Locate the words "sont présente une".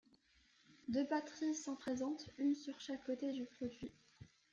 1.63-2.55